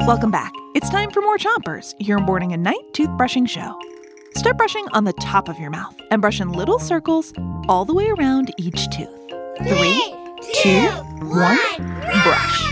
Welcome 0.00 0.30
back. 0.30 0.52
It's 0.74 0.88
time 0.88 1.10
for 1.10 1.20
more 1.20 1.36
Chompers, 1.36 1.94
your 1.98 2.18
morning 2.18 2.52
and 2.52 2.62
night 2.62 2.80
toothbrushing 2.92 3.48
show. 3.48 3.78
Start 4.34 4.56
brushing 4.56 4.86
on 4.92 5.04
the 5.04 5.12
top 5.14 5.48
of 5.48 5.58
your 5.58 5.70
mouth 5.70 5.94
and 6.10 6.22
brush 6.22 6.40
in 6.40 6.52
little 6.52 6.78
circles 6.78 7.32
all 7.68 7.84
the 7.84 7.92
way 7.92 8.08
around 8.08 8.52
each 8.56 8.88
tooth. 8.90 9.08
Three, 9.58 10.14
two, 10.54 10.88
one, 11.26 11.58
brush. 12.22 12.64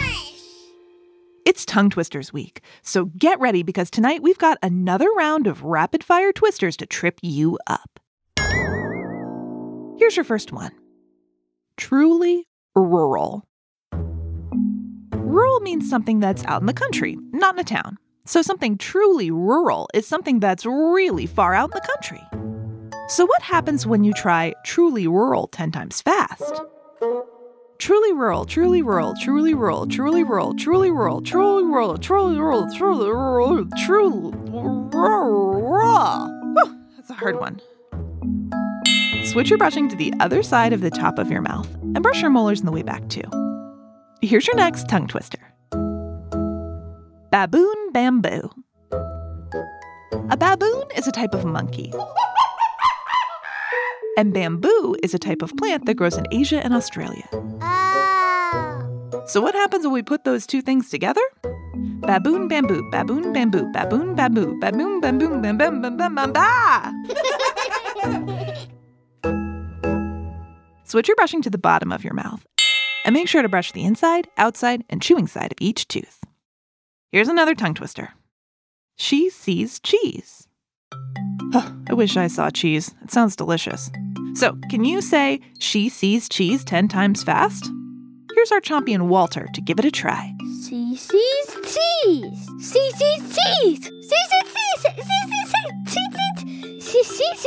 It's 1.44 1.64
Tongue 1.64 1.90
Twisters 1.90 2.32
Week, 2.32 2.60
so 2.82 3.06
get 3.06 3.38
ready 3.38 3.62
because 3.62 3.90
tonight 3.90 4.22
we've 4.22 4.38
got 4.38 4.58
another 4.62 5.10
round 5.10 5.46
of 5.46 5.62
rapid 5.62 6.02
fire 6.02 6.32
twisters 6.32 6.76
to 6.78 6.86
trip 6.86 7.18
you 7.22 7.58
up. 7.66 8.00
Here's 9.98 10.16
your 10.16 10.24
first 10.24 10.52
one 10.52 10.72
Truly 11.76 12.46
rural. 12.74 13.44
Means 15.66 15.90
something 15.90 16.20
that's 16.20 16.44
out 16.44 16.60
in 16.60 16.66
the 16.66 16.72
country, 16.72 17.18
not 17.32 17.56
in 17.56 17.58
a 17.58 17.64
town. 17.64 17.98
So 18.24 18.40
something 18.40 18.78
truly 18.78 19.32
rural 19.32 19.88
is 19.94 20.06
something 20.06 20.38
that's 20.38 20.64
really 20.64 21.26
far 21.26 21.54
out 21.54 21.70
in 21.74 21.80
the 21.80 21.88
country. 21.88 22.22
So 23.08 23.26
what 23.26 23.42
happens 23.42 23.84
when 23.84 24.04
you 24.04 24.12
try 24.12 24.54
truly 24.64 25.08
rural 25.08 25.48
10 25.48 25.72
times 25.72 26.00
fast? 26.00 26.62
Truly 27.78 28.12
rural, 28.12 28.44
truly 28.44 28.80
rural, 28.80 29.14
truly 29.20 29.54
rural, 29.54 29.88
truly 29.88 30.22
rural, 30.22 30.54
truly 30.54 30.92
rural, 30.92 31.20
truly 31.20 31.64
rural, 31.64 31.98
truly 31.98 32.38
rural, 32.38 32.68
truly 32.72 33.08
rural, 33.08 33.66
truly 33.84 34.36
rural. 34.94 36.54
That's 36.94 37.10
a 37.10 37.14
hard 37.14 37.40
one. 37.40 37.60
Switch 39.24 39.50
your 39.50 39.58
brushing 39.58 39.88
to 39.88 39.96
the 39.96 40.14
other 40.20 40.44
side 40.44 40.72
of 40.72 40.80
the 40.80 40.90
top 40.90 41.18
of 41.18 41.28
your 41.28 41.42
mouth 41.42 41.66
and 41.82 42.04
brush 42.04 42.22
your 42.22 42.30
molars 42.30 42.60
on 42.60 42.66
the 42.66 42.72
way 42.72 42.82
back 42.82 43.08
too. 43.08 43.28
Here's 44.22 44.46
your 44.46 44.54
next 44.54 44.88
tongue 44.88 45.08
twister. 45.08 45.40
Baboon 47.36 47.92
bamboo. 47.92 48.48
A 50.30 50.38
baboon 50.38 50.84
is 50.96 51.06
a 51.06 51.12
type 51.12 51.34
of 51.34 51.44
monkey. 51.44 51.92
And 54.16 54.32
bamboo 54.32 54.96
is 55.02 55.12
a 55.12 55.18
type 55.18 55.42
of 55.42 55.54
plant 55.58 55.84
that 55.84 55.96
grows 55.96 56.16
in 56.16 56.26
Asia 56.32 56.64
and 56.64 56.72
Australia. 56.72 57.28
So, 59.26 59.42
what 59.42 59.54
happens 59.54 59.84
when 59.84 59.92
we 59.92 60.00
put 60.00 60.24
those 60.24 60.46
two 60.46 60.62
things 60.62 60.88
together? 60.88 61.20
Baboon 62.00 62.48
bamboo, 62.48 62.88
baboon 62.90 63.34
bamboo, 63.34 63.70
baboon 63.70 64.14
bamboo, 64.14 64.58
baboon 64.58 65.00
bamboo, 65.02 65.38
bam 65.42 65.58
bam 65.58 65.82
bam 65.82 66.14
bam 66.14 66.32
ba. 66.32 66.90
Switch 70.84 71.06
your 71.06 71.16
brushing 71.16 71.42
to 71.42 71.50
the 71.50 71.58
bottom 71.58 71.92
of 71.92 72.02
your 72.02 72.14
mouth 72.14 72.46
and 73.04 73.12
make 73.12 73.28
sure 73.28 73.42
to 73.42 73.48
brush 73.50 73.72
the 73.72 73.84
inside, 73.84 74.26
outside, 74.38 74.84
and 74.88 75.02
chewing 75.02 75.26
side 75.26 75.52
of 75.52 75.58
each 75.60 75.86
tooth. 75.86 76.25
Here's 77.12 77.28
another 77.28 77.54
tongue 77.54 77.74
twister. 77.74 78.10
She 78.96 79.30
sees 79.30 79.78
cheese. 79.80 80.48
I 81.54 81.92
wish 81.92 82.16
I 82.16 82.26
saw 82.26 82.50
cheese. 82.50 82.94
It 83.02 83.12
sounds 83.12 83.36
delicious. 83.36 83.90
So, 84.34 84.58
can 84.70 84.84
you 84.84 85.00
say 85.00 85.40
she 85.58 85.88
sees 85.88 86.28
cheese 86.28 86.64
10 86.64 86.88
times 86.88 87.22
fast? 87.22 87.70
Here's 88.34 88.52
our 88.52 88.60
champion 88.60 89.08
Walter 89.08 89.46
to 89.54 89.60
give 89.60 89.78
it 89.78 89.84
a 89.84 89.90
try. 89.90 90.34
She 90.68 90.96
sees 90.96 91.54
cheese. 91.54 92.48
She 92.60 92.90
sees 92.90 93.36
cheese. 93.36 93.84
She 93.84 94.20
sees 94.32 94.52
cheese. 94.52 95.10
She 96.82 97.02
sees 97.04 97.38
cheese. 97.38 97.46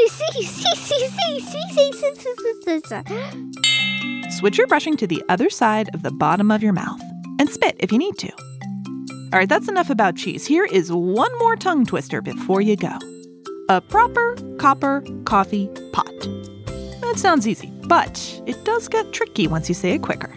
Switch 4.39 4.57
your 4.57 4.67
brushing 4.67 4.95
to 4.97 5.05
the 5.05 5.21
other 5.27 5.49
side 5.49 5.93
of 5.93 6.01
the 6.03 6.11
bottom 6.11 6.49
of 6.49 6.63
your 6.63 6.73
mouth 6.73 7.01
and 7.39 7.49
spit 7.49 7.75
if 7.79 7.91
you 7.91 7.97
need 7.97 8.17
to. 8.19 8.31
All 9.31 9.37
right, 9.37 9.47
that's 9.47 9.69
enough 9.69 9.91
about 9.91 10.15
cheese. 10.15 10.47
Here 10.47 10.65
is 10.65 10.91
one 10.91 11.37
more 11.37 11.55
tongue 11.55 11.85
twister 11.85 12.19
before 12.19 12.61
you 12.61 12.75
go 12.75 12.97
a 13.69 13.79
proper 13.79 14.35
copper 14.57 15.03
coffee 15.25 15.67
pot. 15.93 16.11
That 17.01 17.13
sounds 17.17 17.47
easy, 17.47 17.71
but 17.87 18.41
it 18.47 18.65
does 18.65 18.87
get 18.87 19.13
tricky 19.13 19.47
once 19.47 19.69
you 19.69 19.75
say 19.75 19.91
it 19.91 20.01
quicker. 20.01 20.33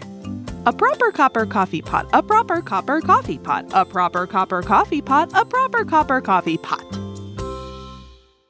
A 0.67 0.73
proper 0.73 1.11
copper 1.11 1.47
coffee 1.47 1.81
pot, 1.81 2.07
a 2.13 2.21
proper 2.21 2.61
copper 2.61 3.01
coffee 3.01 3.39
pot, 3.39 3.65
a 3.73 3.83
proper 3.83 4.27
copper 4.27 4.61
coffee 4.61 5.01
pot, 5.01 5.31
a 5.33 5.43
proper 5.43 5.83
copper 5.83 6.21
coffee 6.21 6.59
pot. 6.59 6.85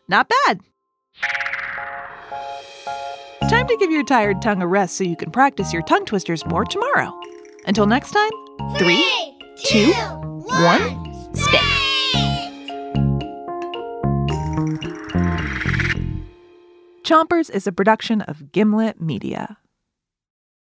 Not 0.09 0.29
bad. 0.45 0.59
Time 3.49 3.67
to 3.67 3.77
give 3.77 3.91
your 3.91 4.03
tired 4.03 4.41
tongue 4.41 4.61
a 4.61 4.67
rest 4.67 4.97
so 4.97 5.05
you 5.05 5.15
can 5.15 5.31
practice 5.31 5.71
your 5.71 5.83
tongue 5.83 6.03
twisters 6.03 6.45
more 6.45 6.65
tomorrow. 6.65 7.17
Until 7.65 7.85
next 7.85 8.11
time, 8.11 8.31
three, 8.77 9.05
two, 9.63 9.93
one, 10.61 11.33
spit. 11.33 11.61
Chompers 17.03 17.49
is 17.49 17.65
a 17.65 17.71
production 17.71 18.21
of 18.21 18.51
Gimlet 18.51 19.01
Media. 19.01 19.57